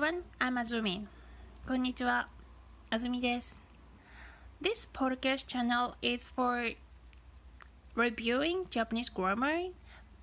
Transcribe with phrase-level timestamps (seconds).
[0.00, 1.06] everyone, I'm Azumi.
[1.68, 2.26] こんにちは、
[2.88, 3.60] あずみです。
[4.62, 6.74] This podcast channel is for
[7.94, 9.72] reviewing Japanese grammar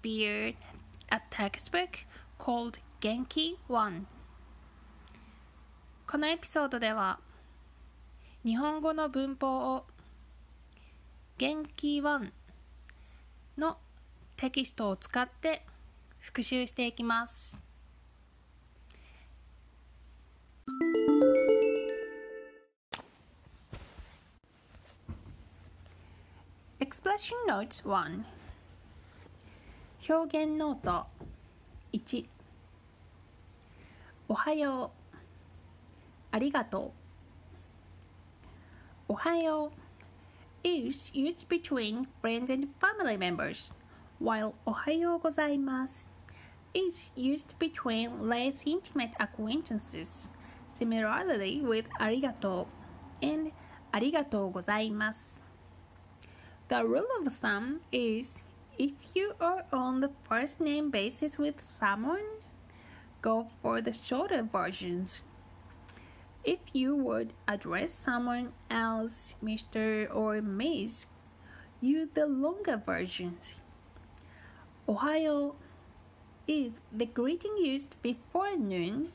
[0.02, 0.56] via
[1.10, 2.08] a textbook
[2.40, 4.08] called Genki One.
[6.08, 7.20] このエピソードでは、
[8.44, 9.86] 日本語の文法を
[11.38, 12.32] 元気1
[13.60, 13.78] の
[14.38, 15.64] テキストを使って
[16.20, 17.67] 復習していきます。
[26.80, 28.24] Expression Notes 1
[30.08, 31.08] 表現ノート
[31.92, 32.26] 1
[34.30, 35.18] おはよう
[36.32, 36.94] ありがと
[38.40, 39.72] うおはよ
[40.64, 43.74] う is used between friends and family members
[44.22, 46.12] while おはようございます
[46.76, 50.30] is used between less intimate acquaintances
[50.68, 52.68] Similarly with arigato
[53.22, 53.52] and
[53.94, 55.40] arigato gozaimasu.
[56.70, 58.44] The rule of thumb is
[58.78, 62.44] if you are on the first name basis with someone,
[63.22, 65.22] go for the shorter versions.
[66.44, 70.14] If you would address someone else, Mr.
[70.14, 71.08] or Miss,
[71.82, 73.56] use the longer versions.
[74.88, 75.56] Ohayo
[76.48, 79.12] is the greeting used before noon,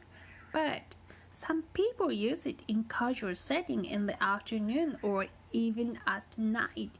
[0.53, 0.95] but
[1.32, 6.92] some people use it in casual setting in the afternoon or even at night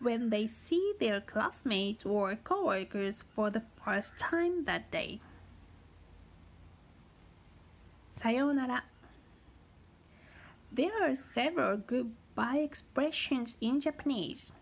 [0.00, 5.20] when they see their classmates or coworkers for the first time that day.
[8.12, 8.84] さようなら
[10.72, 14.52] There are several goodbye expressions in Japanese,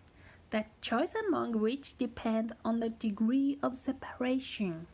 [0.50, 4.86] the choice among which depend on the degree of separation.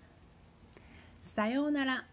[1.20, 2.04] さようなら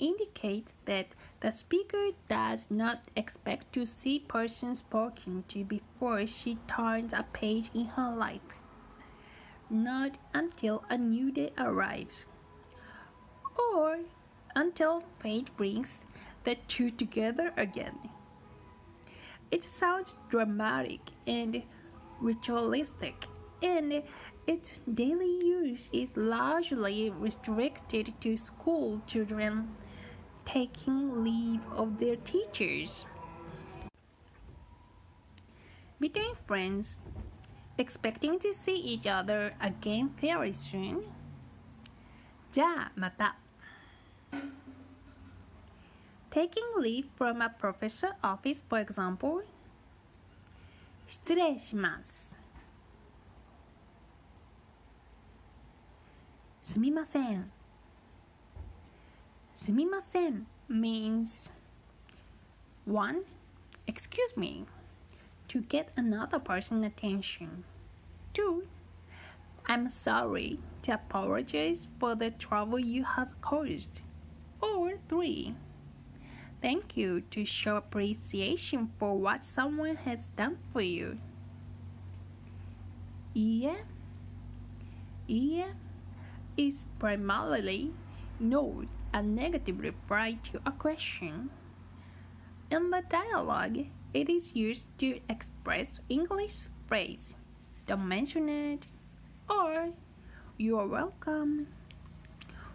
[0.00, 1.06] indicates that
[1.43, 7.69] the speaker does not expect to see person spoken to before she turns a page
[7.73, 8.55] in her life,
[9.69, 12.27] not until a new day arrives,
[13.73, 13.99] or
[14.55, 15.99] until fate brings
[16.45, 17.99] the two together again.
[19.51, 21.61] It sounds dramatic and
[22.21, 23.25] ritualistic,
[23.61, 24.01] and
[24.47, 29.75] its daily use is largely restricted to school children
[30.44, 33.06] taking leave of their teachers.
[36.00, 37.00] Between friends,
[37.76, 41.02] expecting to see each other again very soon.
[42.50, 43.36] じゃあまた
[46.30, 49.44] Taking leave from a professor office, for example.
[51.06, 52.36] 失礼します。
[56.62, 57.50] すみません。
[59.63, 61.47] Sumimasen means
[62.83, 63.23] one,
[63.87, 64.65] excuse me,
[65.47, 67.63] to get another person's attention.
[68.33, 68.67] Two,
[69.65, 74.01] I'm sorry to apologize for the trouble you have caused.
[74.59, 75.55] Or three,
[76.61, 81.19] thank you to show appreciation for what someone has done for you.
[83.33, 83.77] Yeah,
[85.25, 85.71] yeah
[86.57, 87.93] is primarily
[88.41, 91.50] note a negative reply to a question.
[92.70, 97.34] In the dialogue, it is used to express English phrase,
[97.86, 98.86] don't mention it,
[99.48, 99.90] or
[100.56, 101.68] you are welcome,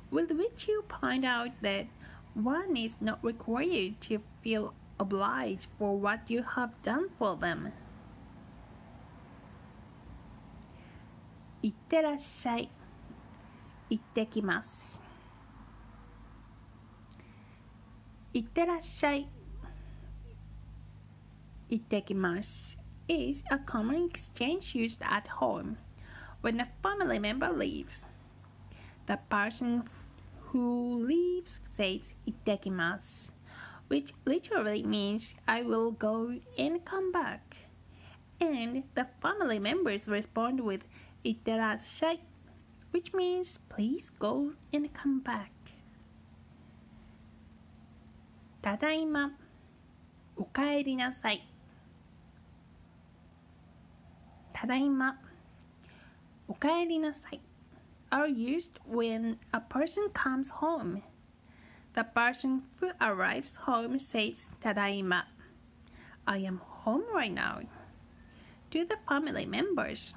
[0.09, 1.85] with which you point out that
[2.34, 7.72] one is not required to feel obliged for what you have done for them.
[11.62, 12.69] いってらっしゃい。
[13.90, 15.06] 行ってきます。
[18.34, 19.27] Itterasshai
[21.71, 22.77] Ittekimasu
[23.09, 25.78] is a common exchange used at home
[26.43, 28.05] when a family member leaves.
[29.06, 29.88] The person
[30.41, 33.32] who leaves says Ittekimasu,
[33.88, 37.56] which literally means I will go and come back.
[38.43, 40.85] And the family members respond with
[41.25, 42.19] Itterasshai,
[42.91, 45.57] which means please go and come back.
[48.62, 49.31] ただいま
[50.36, 51.48] おかえりなさい
[54.51, 55.19] ただいま
[56.48, 57.42] おかえりなさい
[58.13, 61.01] are used when a person comes home.
[61.95, 65.27] The person who arrives home says ただいま
[66.25, 67.65] I am home right now
[68.69, 70.15] to the family members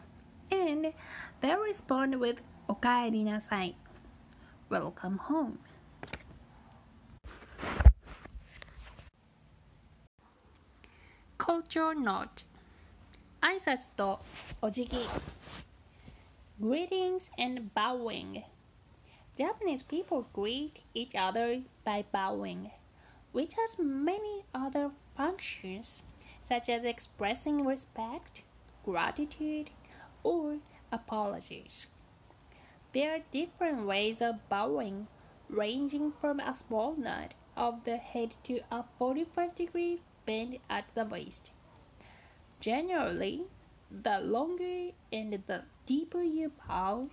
[0.50, 0.92] and
[1.40, 3.74] they respond with おかえりなさい
[4.70, 5.58] Welcome home
[11.50, 12.44] culture note
[13.40, 14.20] 挨拶と
[14.60, 14.98] お辞儀
[16.60, 18.42] Greetings and bowing
[19.36, 22.70] Japanese people greet each other by bowing,
[23.32, 26.02] which has many other functions
[26.40, 28.42] such as expressing respect,
[28.82, 29.70] gratitude,
[30.22, 30.56] or
[30.90, 31.88] apologies.
[32.94, 35.06] There are different ways of bowing,
[35.50, 41.05] ranging from a small nod of the head to a 45 degree bend at the
[41.05, 41.51] waist.
[42.59, 43.43] Generally,
[43.89, 47.09] the longer and the deeper you bow,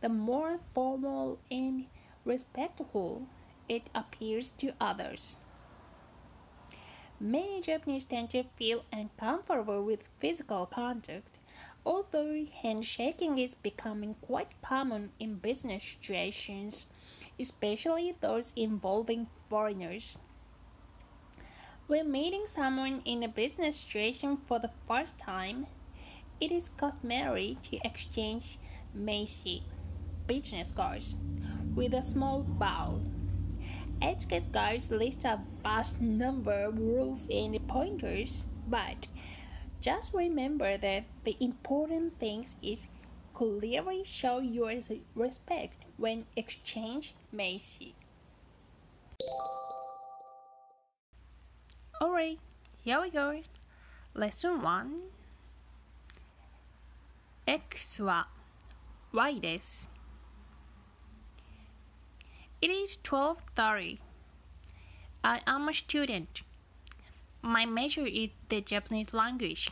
[0.00, 1.86] the more formal and
[2.24, 3.26] respectful
[3.68, 5.36] it appears to others.
[7.22, 11.38] Many Japanese tend to feel uncomfortable with physical contact,
[11.84, 16.86] although handshaking is becoming quite common in business situations,
[17.38, 20.18] especially those involving foreigners.
[21.90, 25.66] When meeting someone in a business situation for the first time,
[26.40, 28.60] it is customary to exchange
[28.96, 29.62] meishi
[30.28, 31.16] business cards
[31.74, 33.00] with a small bow.
[34.00, 39.08] HKS guides list a vast number of rules and pointers, but
[39.80, 42.86] just remember that the important thing is
[43.34, 44.74] clearly show your
[45.16, 47.94] respect when exchange meishi.
[52.01, 52.39] Alright,
[52.83, 53.41] here we go.
[54.13, 55.01] Lesson 1
[57.47, 58.27] X は
[59.13, 59.89] Y です。
[62.61, 63.99] It is 12:30.
[65.21, 66.43] I am a student.
[67.41, 69.71] My major is the Japanese language.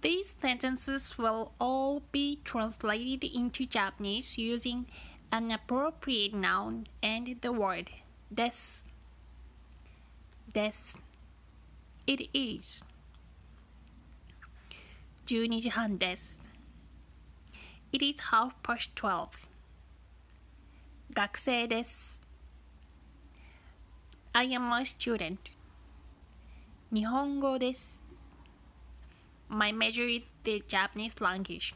[0.00, 4.86] These sentences will all be translated into Japanese using
[5.30, 7.90] an appropriate noun and the word
[10.52, 10.70] des.
[10.70, 10.94] Des.
[12.06, 12.84] It is.
[15.26, 16.42] 12時半です。
[17.92, 19.28] It is half past twelve.
[21.12, 22.20] 学生です。
[24.32, 25.38] I am a student.
[26.92, 28.00] 日本語です。
[29.48, 31.74] My major is the Japanese language.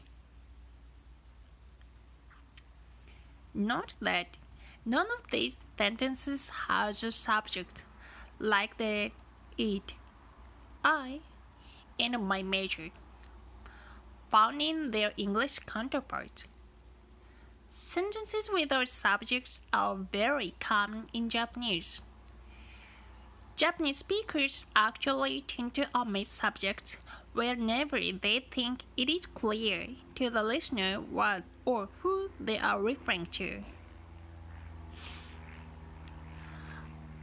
[3.55, 4.37] Note that
[4.85, 7.83] none of these sentences has a subject
[8.38, 9.10] like the
[9.56, 9.94] it,
[10.84, 11.20] I,
[11.98, 12.90] and my major
[14.30, 16.44] found in their English counterparts.
[17.68, 22.00] Sentences without subjects are very common in Japanese.
[23.56, 26.96] Japanese speakers actually tend to omit subjects
[27.32, 33.26] whenever they think it is clear to the listener what or who they are referring
[33.26, 33.62] to.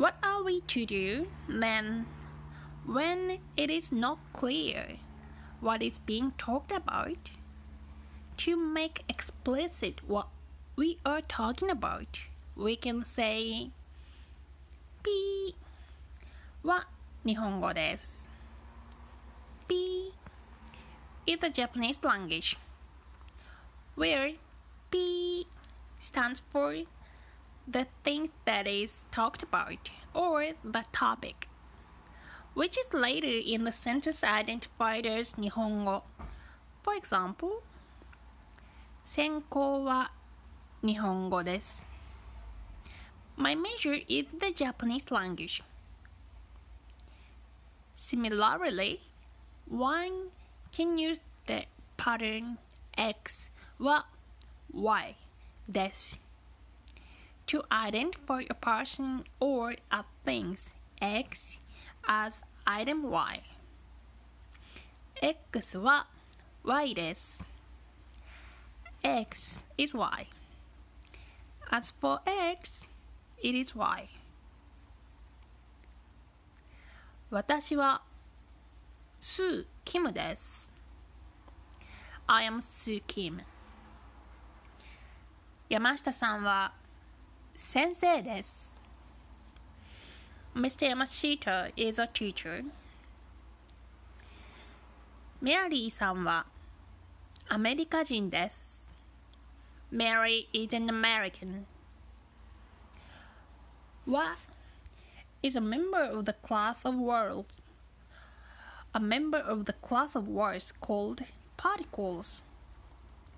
[0.00, 2.06] What are we to do then
[2.84, 4.98] when it is not clear
[5.60, 7.30] what is being talked about?
[8.38, 10.28] To make explicit what
[10.76, 12.20] we are talking about,
[12.54, 13.70] we can say
[15.02, 15.54] P
[16.62, 16.86] は
[17.24, 18.26] 日本語です。
[19.66, 20.12] P
[21.26, 22.56] is the Japanese language,
[23.96, 24.34] where
[24.90, 25.46] P
[26.00, 26.84] stands for
[27.66, 31.48] the thing that is talked about or the topic,
[32.54, 36.02] which is later in the sentence identified as 日本語
[36.82, 37.62] For example,
[39.04, 40.12] 専攻は
[40.82, 41.84] 日本語です。
[43.36, 45.62] My major is the Japanese language.
[47.96, 49.00] Similarly,
[49.68, 50.30] one
[50.72, 52.56] can use the pattern
[52.96, 54.06] X は
[54.72, 55.16] Y
[55.68, 56.20] です。
[57.51, 60.57] To identify a person or a thing
[61.01, 61.59] X
[62.07, 63.41] as item Y.
[65.21, 66.07] X は
[66.63, 67.43] Y です。
[69.03, 70.27] X is Y.
[71.69, 72.85] As for X,
[73.43, 74.07] it is Y.
[77.31, 78.01] 私は
[79.19, 80.71] スー・キムです。
[82.27, 83.43] I am Sue Kim.
[85.67, 86.79] 山下さんは
[87.54, 88.72] 先生です。
[90.54, 90.90] Mr.
[90.90, 92.64] Yamashita is a teacher.
[95.40, 96.46] メアリーさんは
[97.48, 98.88] アメリカ人です。
[99.92, 101.64] Mary is an American.
[104.06, 104.36] は
[105.42, 107.60] is a member of the class of worlds.
[108.92, 111.22] A member of the class of words called
[111.56, 112.42] particles.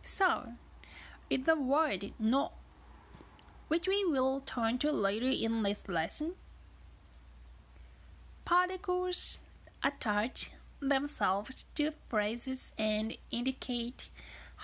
[0.03, 0.53] So,
[1.29, 2.53] it's the word no,
[3.74, 6.36] which we will turn to later in this lesson.
[8.46, 9.40] Particles
[9.82, 14.12] attach themselves to phrases and indicate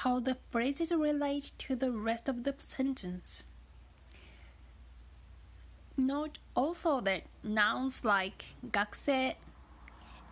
[0.03, 3.45] how the phrases relate to the rest of the sentence.
[5.97, 9.33] Note also that nouns like gakusei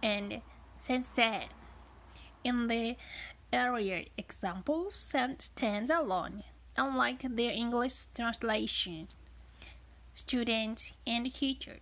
[0.04, 0.44] and
[0.76, 1.48] sensei
[2.44, 2.96] in the
[3.52, 4.94] earlier examples
[5.40, 6.44] stand alone
[6.77, 9.09] unlike their English translation,
[10.15, 11.79] student and teacher,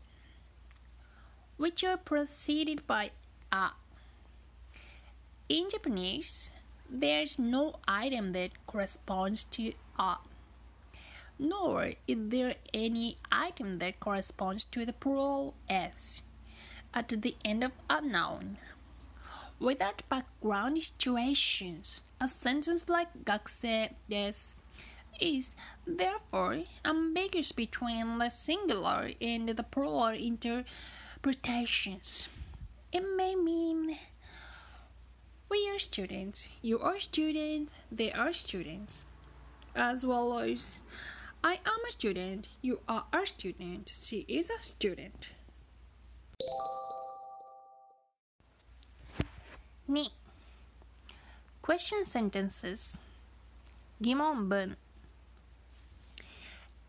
[1.57, 3.11] which are preceded by
[3.53, 3.71] a.
[5.49, 6.51] In Japanese,
[6.89, 10.17] there's no item that corresponds to a,
[11.39, 16.23] nor is there any item that corresponds to the plural s
[16.93, 18.59] at the end of a noun.
[19.59, 24.57] Without background situations, a sentence like 学生です
[25.21, 25.55] is
[25.87, 32.29] therefore ambiguous between the singular and the plural interpretations.
[32.93, 33.99] It may mean
[35.51, 39.05] we are students, you are student, they are students,
[39.75, 40.83] as well as
[41.43, 45.31] I am a student, you are a student, she is a student.
[49.87, 50.07] 2.
[51.63, 52.99] Question sentences
[54.01, 54.77] 疑問文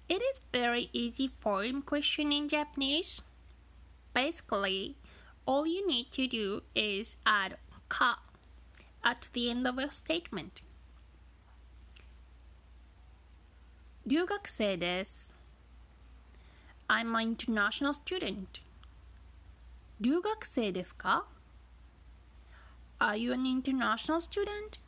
[0.09, 3.21] It is very easy form question in Japanese.
[4.13, 4.95] Basically,
[5.45, 8.19] all you need to do is add ka
[9.03, 10.61] at the end of a statement.
[14.05, 15.31] 留学生です
[16.87, 18.61] I'm an international student.
[20.01, 21.25] 留学生ですか
[22.99, 24.79] Are you an international student?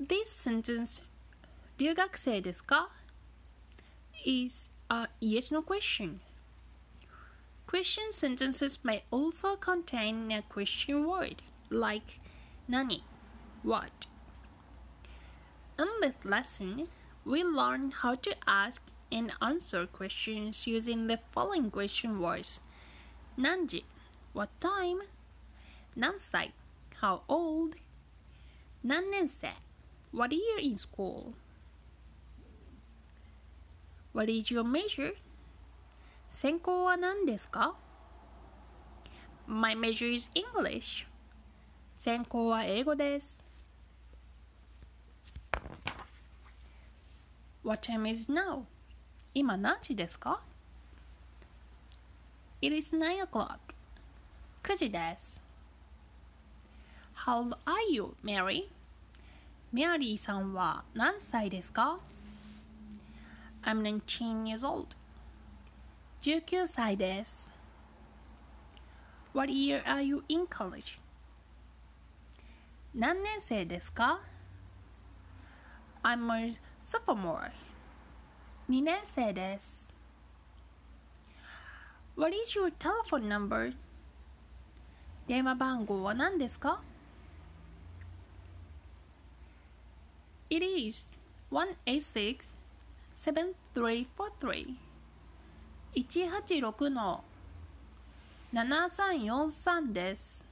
[0.00, 1.00] This sentence
[1.78, 2.90] 留学生ですか
[4.24, 6.20] is a yes no question.
[7.66, 12.20] Question sentences may also contain a question word like
[12.68, 13.02] nani,
[13.62, 14.06] what.
[15.78, 16.88] In this lesson,
[17.24, 22.60] we learn how to ask and answer questions using the following question words.
[23.38, 23.82] Nanji,
[24.32, 25.00] what time?
[25.96, 26.52] Nansai,
[27.00, 27.74] how old?
[28.84, 29.54] Nannensei,
[30.12, 31.34] what year in school?
[34.19, 35.15] What is your major?
[36.29, 37.73] 専攻は何ですか
[39.47, 41.07] ?My major is English.
[41.95, 43.41] 専攻は英語です。
[47.63, 48.65] What time is now?
[49.33, 50.41] 今何時ですか
[52.61, 53.57] It is 9 o'clock.
[54.63, 55.41] 9時です。
[57.15, 58.67] How old are you, Mary?
[59.71, 61.99] メアリーさんは何歳ですか
[63.62, 64.96] I'm 19 years old.
[66.22, 67.48] 19歳です。
[69.32, 70.98] What year are you in college?
[72.94, 74.20] 何年生ですか
[76.02, 77.50] I'm a sophomore.
[78.68, 79.92] 2年生です。
[82.16, 83.74] What is your telephone number?
[85.26, 86.80] 電話番号は何ですか
[90.50, 91.06] It is
[91.50, 92.52] 186
[93.19, 94.77] 7343
[95.93, 97.21] 186の
[98.53, 100.45] 7343です。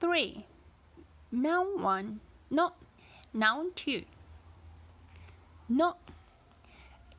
[0.00, 0.44] 3.
[1.32, 2.20] Noun 1
[2.50, 2.72] no
[3.32, 4.04] Noun 2
[5.68, 5.98] No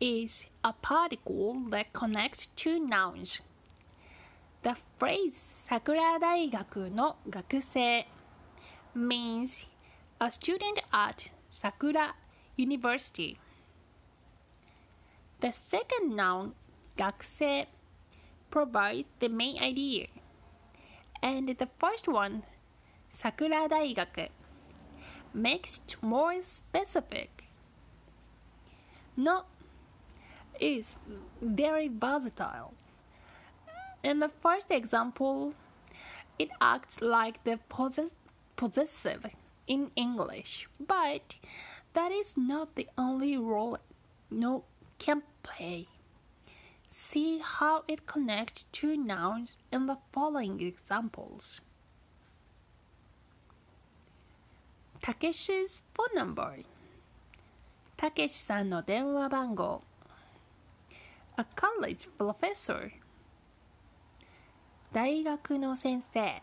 [0.02, 3.42] is a particle that connects two nouns.
[4.64, 8.06] The phrase 桜大学の学生
[8.94, 9.70] means
[10.21, 12.15] a student at Sakura
[12.57, 13.39] University.
[15.41, 16.55] The second noun,
[16.97, 17.67] 学生,
[18.51, 20.09] provides the main idea.
[21.23, 22.43] And the first one,
[23.13, 24.31] 桜大学,
[25.35, 27.45] makes it more specific.
[29.17, 29.45] No
[30.61, 30.97] is
[31.41, 32.75] very versatile.
[34.03, 35.55] In the first example,
[36.39, 38.13] it acts like the possess-
[38.57, 39.27] possessive
[39.69, 41.37] in English, but
[41.95, 43.79] that is not the only role
[44.31, 44.65] no
[44.99, 45.89] can play.
[46.89, 51.61] See how it connects to nouns in the following examples.
[55.03, 56.65] Takeshi's phone number
[57.97, 59.83] たけしさんの電話番号
[61.37, 62.91] A college professor
[64.93, 66.43] 大学の先生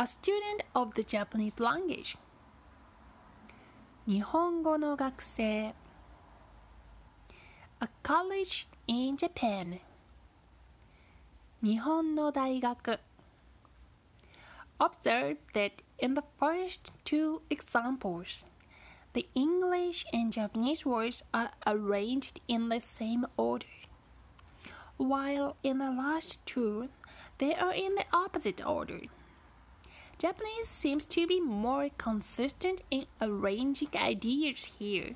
[0.00, 2.18] A student of the Japanese language
[4.06, 5.74] 日本語の学生
[7.80, 9.80] A college in Japan
[11.62, 13.00] 日本の大学
[14.78, 18.44] Observe that in the first two examples,
[19.14, 23.66] the English and Japanese words are arranged in the same order,
[24.98, 26.90] while in the last two,
[27.38, 29.00] they are in the opposite order.
[30.21, 35.15] Japanese seems to be more consistent in arranging ideas here.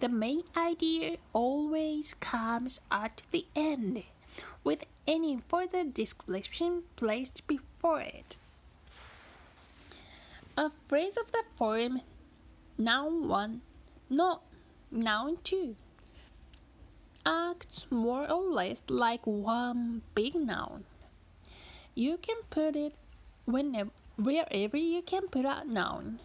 [0.00, 4.04] The main idea always comes at the end,
[4.64, 8.36] with any further description placed before it.
[10.56, 12.00] A phrase of the form
[12.78, 13.60] noun 1,
[14.08, 14.40] no,
[14.90, 15.76] noun 2
[17.26, 20.84] acts more or less like one big noun.
[21.94, 22.94] You can put it
[23.44, 26.18] whenever wherever you can put a noun.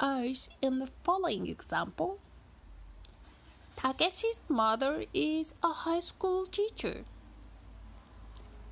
[0.00, 2.18] As in the following example,
[3.76, 7.04] Takeshi's mother is a high school teacher.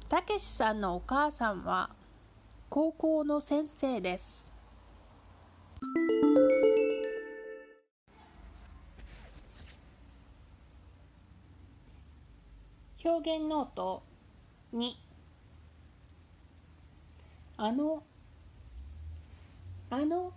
[0.09, 1.91] たけしさんのお母さんは
[2.69, 4.47] 高校の先生です。
[13.03, 14.03] 表現ノート
[14.75, 14.93] 2
[17.57, 18.03] あの
[19.91, 20.33] ano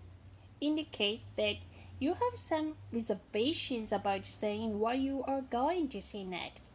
[0.60, 1.58] indicate that
[2.00, 6.72] you have some reservations about saying what you are going to say next.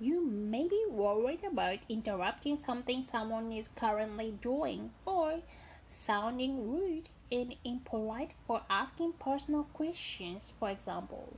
[0.00, 5.40] You may be worried about interrupting something someone is currently doing or
[5.86, 11.36] sounding rude and impolite for asking personal questions, for example.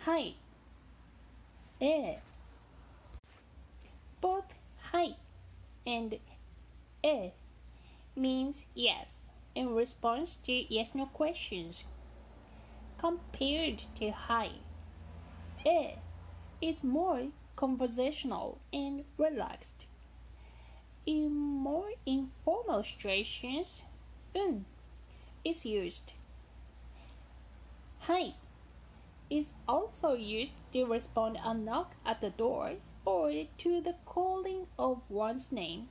[0.00, 0.32] Hi.
[1.80, 2.16] Eh.
[4.20, 4.52] Both
[4.92, 5.16] hi
[5.86, 6.18] and
[7.04, 7.30] eh
[8.16, 9.20] means yes
[9.54, 11.84] in response to yes no questions.
[12.98, 14.50] Compared to hi,
[15.66, 15.94] e
[16.60, 19.86] is more conversational and relaxed.
[21.06, 23.82] In more informal situations,
[24.34, 24.66] un
[25.44, 26.12] is used.
[28.00, 28.34] Hi
[29.30, 32.72] is also used to respond a knock at the door
[33.04, 35.88] or to the calling of one's name,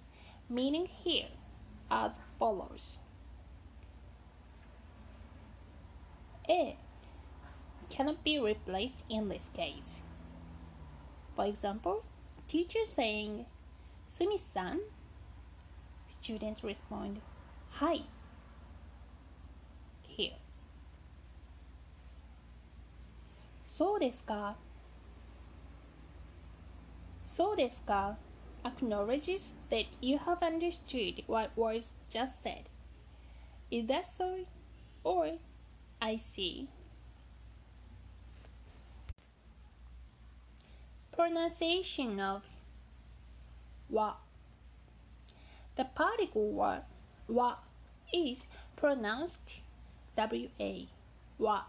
[0.50, 1.30] meaning here
[1.91, 2.99] as follows.
[6.49, 6.77] A
[7.89, 10.03] cannot be replaced in this case.
[11.37, 12.05] For example,
[12.49, 13.47] teacher saying,
[14.09, 14.81] Sumi-san,
[16.11, 17.21] students respond,
[17.81, 18.03] Hi.
[20.07, 20.37] Here.
[23.65, 24.57] そうですか
[27.25, 28.17] そうですか
[28.66, 32.70] acknowledges that you have understood what was just said.
[33.72, 34.46] Is that so?
[35.04, 35.38] Or,
[36.02, 36.68] I see.
[41.12, 42.44] Pronunciation of
[43.90, 44.14] wa.
[45.76, 46.80] The particle wa,
[47.28, 47.56] wa
[48.14, 49.58] is pronounced
[50.16, 50.88] wa,
[51.38, 51.64] wa,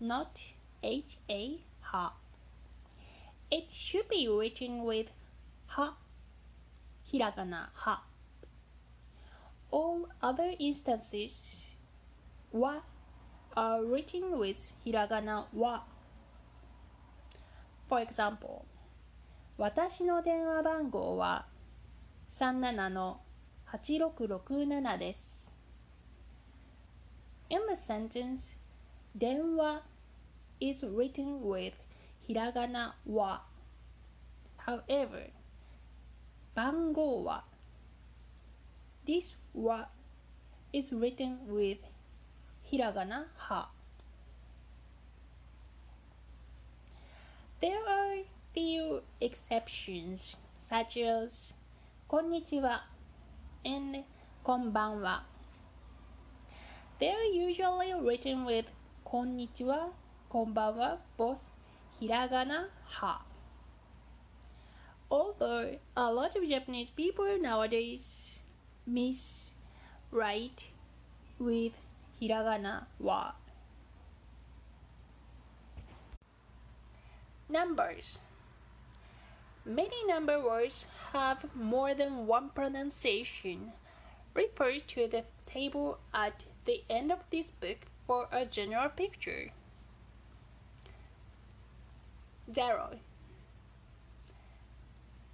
[0.00, 0.40] not
[0.82, 2.12] ha, ha.
[3.50, 5.06] It should be written with
[5.66, 5.94] ha
[7.12, 8.02] ひらがなは
[9.70, 11.66] All other instances
[12.54, 12.82] は
[13.54, 15.84] are written with ひらがなは
[17.90, 18.62] For example
[19.58, 21.44] 私の電話番号は
[22.30, 23.20] 37の
[23.70, 25.52] 8667です
[27.50, 28.56] In the sentence
[29.14, 29.82] 電話
[30.60, 31.74] is written with
[32.22, 33.44] ひらがなは
[34.56, 35.41] However
[36.55, 37.43] 番号は
[39.05, 39.87] This wa
[40.73, 41.79] is written with
[42.69, 43.69] hiragana ha.
[47.61, 51.53] There are few exceptions such as
[52.07, 52.87] こんにちは
[53.63, 54.03] and
[54.43, 55.23] こんばんは
[56.99, 58.65] They are usually written with
[59.03, 59.89] こんにちは、
[60.27, 61.37] こんばんは both
[62.01, 63.21] hiragana ha.
[65.12, 68.40] Although a lot of Japanese people nowadays
[68.86, 69.50] miss
[70.10, 70.68] write
[71.38, 71.74] with
[72.18, 73.32] hiragana wa.
[77.50, 78.20] Numbers.
[79.66, 83.72] Many number words have more than one pronunciation.
[84.32, 89.52] Refer to the table at the end of this book for a general picture.
[92.50, 92.96] Zero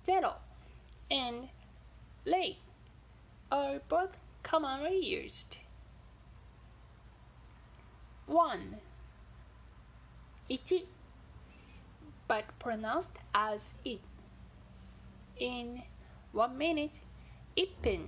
[0.09, 0.37] zero
[1.11, 1.49] and
[2.25, 2.57] late
[3.53, 5.59] are both commonly used.
[8.27, 8.77] 1
[10.49, 10.83] 1
[12.27, 14.01] but pronounced as it.
[15.37, 15.83] In
[16.33, 17.01] one minute,
[17.57, 18.07] ippin,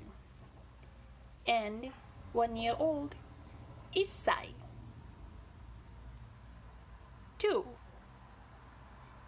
[1.46, 1.90] and
[2.32, 3.14] one year old,
[3.94, 4.54] issai.
[7.38, 7.64] Two,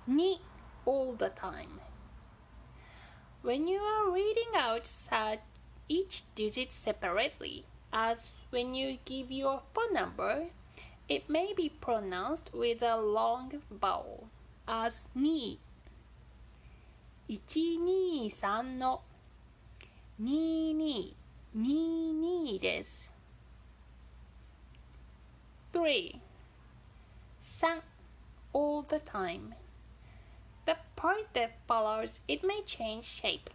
[0.07, 0.41] ni
[0.87, 1.92] all the time
[3.42, 5.40] When you are reading out such
[5.88, 10.48] each digit separately, as when you give your phone number,
[11.08, 14.28] it may be pronounced with a long vowel
[14.68, 15.60] as ni.
[17.30, 19.02] 123の
[20.20, 23.14] 2222です。
[25.74, 26.20] 3.
[27.42, 27.82] 3
[28.54, 29.54] all the time.
[30.65, 33.51] the part that follows it may change shape,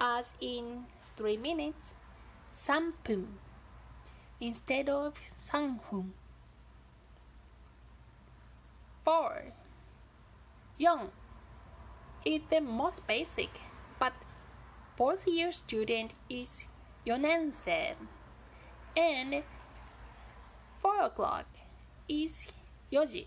[0.00, 0.86] as in
[1.16, 1.94] 3 minutes,
[2.54, 3.26] sampun
[4.40, 6.12] instead of sanhun.
[9.04, 9.52] 4.
[10.78, 11.10] Young
[12.24, 13.50] is the most basic,
[13.98, 14.12] but
[14.96, 16.68] fourth year student is
[17.06, 17.94] yonense,
[18.96, 19.42] and
[20.82, 21.46] 4 o'clock
[22.08, 22.48] is
[22.92, 23.26] yoji.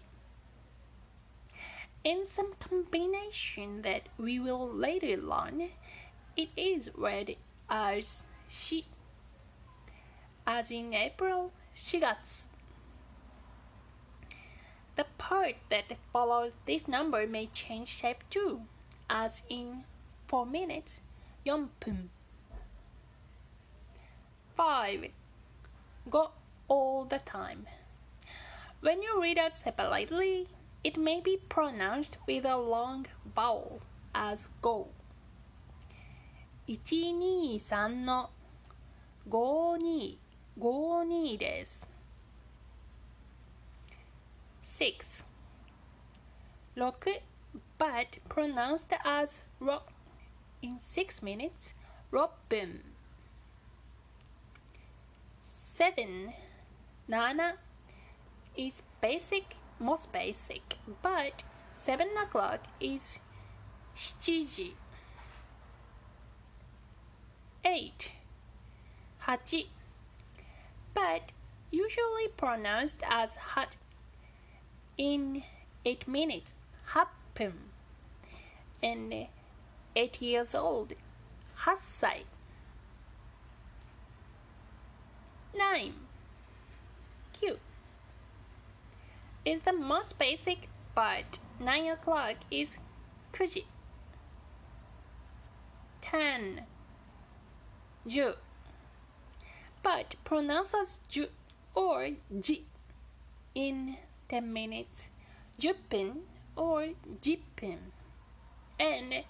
[2.04, 5.72] In some combination that we will later learn,
[6.38, 7.36] it is read
[7.70, 8.84] as 4
[10.48, 12.48] as in April 4月
[14.96, 18.62] The part that follows this number may change shape too,
[19.10, 19.84] as in
[20.28, 21.02] 4 minutes
[21.46, 22.10] 4分
[24.56, 25.12] 5.
[26.10, 26.32] Go
[26.68, 27.68] all the time.
[28.82, 30.48] When you read out separately,
[30.83, 33.81] it may be pronounced with a long vowel
[34.15, 34.89] as go.
[36.67, 38.31] 123の
[39.29, 41.89] 5252です。
[44.63, 45.25] 6.
[46.77, 47.23] 6
[47.79, 49.83] but pronounced as ro
[50.63, 51.75] in 6 minutes
[52.11, 52.81] 6分
[55.77, 56.33] 7
[57.09, 57.55] 7
[58.57, 63.20] is basic most basic, but 7 o'clock is
[63.96, 64.76] 7時
[67.66, 68.12] 8
[69.28, 69.68] 8
[70.94, 71.32] but
[71.72, 73.78] usually pronounced as hot
[74.98, 75.44] in
[75.86, 76.54] 8 minutes.
[76.94, 77.54] Happen.
[78.82, 79.28] And
[79.96, 80.94] 8 years old.
[81.66, 82.26] 8歳
[85.54, 86.09] 9
[89.49, 92.79] is the most basic but 9 o'clock is
[93.33, 93.67] 9時
[96.01, 96.63] 10
[98.09, 98.35] 10
[99.83, 101.29] but pronounced as 10
[101.75, 102.65] or じ
[103.55, 103.97] in
[104.29, 105.11] 10 minutes
[105.59, 106.23] 10分
[106.57, 107.93] or 10分
[108.79, 109.25] and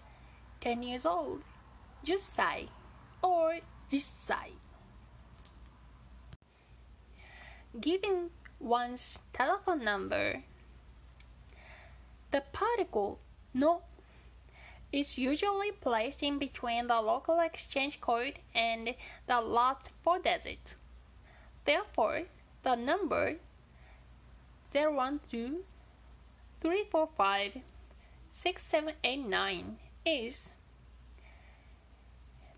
[0.60, 1.42] 10 years old
[2.04, 2.68] 10歳
[3.22, 4.52] or 10歳
[7.80, 10.43] Giving one's telephone number
[12.31, 13.19] the particle
[13.53, 13.81] no
[14.91, 18.95] is usually placed in between the local exchange code and
[19.27, 20.75] the last four digits.
[21.65, 22.23] Therefore,
[22.63, 23.35] the number
[24.71, 25.63] 012
[26.61, 27.61] 345
[28.33, 30.55] 6789 is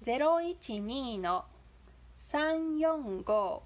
[0.05, 1.45] 012の
[2.15, 3.61] 345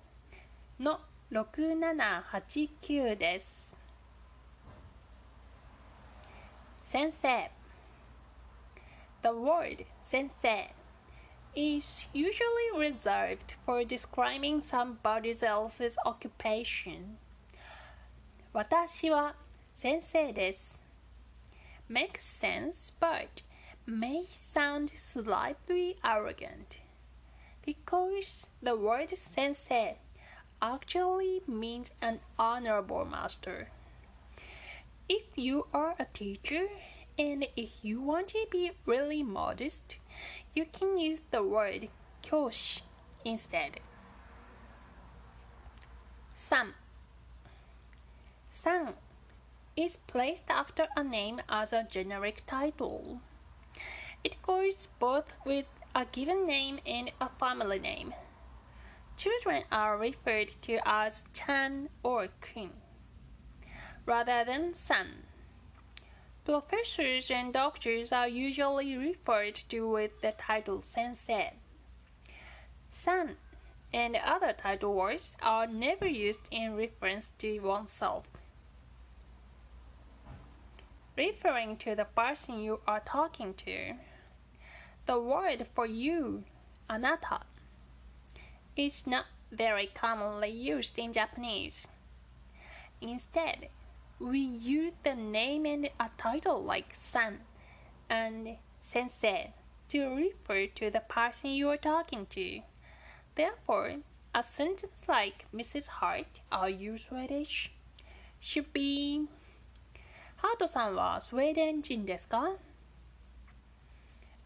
[0.80, 1.00] の
[1.31, 3.75] 6789です。
[6.83, 7.51] 先生
[9.23, 10.75] The word 先生
[11.55, 17.19] is usually reserved for describing somebody else's occupation.
[18.53, 19.37] 私は
[19.75, 20.83] 先生です。
[21.89, 23.43] Makes sense, but
[23.87, 26.81] may sound slightly arrogant
[27.65, 29.97] because the word 先生
[30.62, 33.70] actually means an honorable master.
[35.08, 36.68] If you are a teacher
[37.18, 39.98] and if you want to be really modest,
[40.54, 41.90] you can use the word
[42.22, 42.82] 教師
[43.24, 43.80] instead.
[46.34, 46.74] 3.
[48.52, 48.94] 3
[49.76, 53.20] is placed after a name as a generic title.
[54.24, 58.14] It goes both with a given name and a family name.
[59.18, 62.72] Children are referred to as Chan or Kun
[64.06, 65.24] rather than San.
[66.44, 71.54] Professors and doctors are usually referred to with the title Sensei.
[72.92, 73.38] San
[73.94, 78.26] and other title words are never used in reference to oneself.
[81.18, 83.94] referring to the person you are talking to.
[85.06, 86.44] The word for you,
[86.90, 87.42] anata,
[88.77, 91.87] is not very commonly used in Japanese.
[93.01, 93.69] Instead,
[94.19, 97.41] we use the name and a title like san
[98.09, 99.53] and sensei
[99.89, 102.61] to refer to the person you are talking to.
[103.35, 103.97] Therefore,
[104.35, 105.89] a sentence like Mrs.
[105.89, 107.73] Hart, are you Swedish?
[108.41, 109.29] should be
[110.37, 112.57] ハートさんはスウェーデン人ですか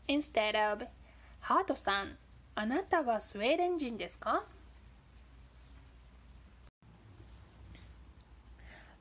[0.08, 0.86] ?instead of
[1.40, 2.18] ハートさん、
[2.54, 4.44] あなたはスウェーデン人ですか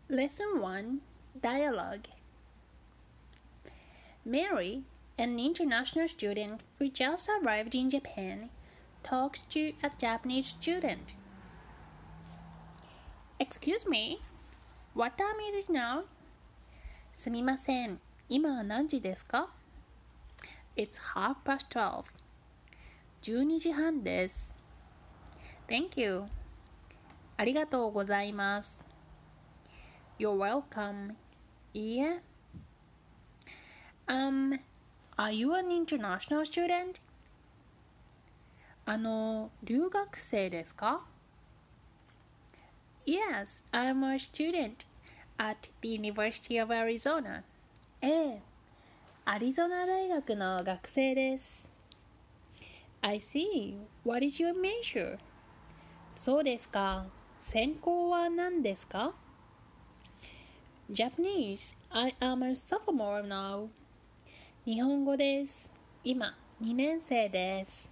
[0.09, 0.99] Lesson 1
[1.41, 2.09] Dialogue
[4.25, 4.83] Mary,
[5.17, 8.49] an international student who just arrived in Japan,
[9.03, 11.13] talks to a Japanese student.
[13.39, 14.21] Excuse me,
[14.93, 16.05] what time is it now?
[17.13, 19.49] すみません、今は何時ですか
[20.77, 22.05] ?It's half past twelve.
[23.22, 24.54] 12時半です。
[25.68, 26.24] Thank you.
[27.36, 28.82] ありがとうございます。
[30.18, 31.14] You're welcome.
[31.74, 32.22] いいえ。
[34.06, 34.58] Um,
[35.16, 37.00] are you an international student?
[38.86, 41.04] あの、留学生ですか
[43.06, 44.86] Yes, I'm a student
[45.38, 47.42] at the University of Arizona.
[48.00, 48.42] ええ、
[49.24, 51.67] アリゾナ大学の学生です。
[53.00, 53.76] I see.
[54.04, 55.18] What is your major?
[56.12, 57.06] そうですか。
[57.38, 59.14] 専攻は何ですか
[60.90, 61.76] Japanese.
[61.90, 63.68] I am a sophomore now.
[64.64, 65.70] 日本語です。
[66.02, 67.88] 今、2年生です。